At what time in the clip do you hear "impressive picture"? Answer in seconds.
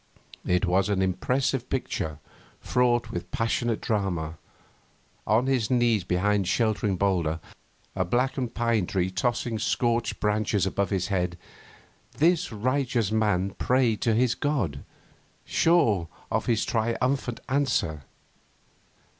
0.99-2.17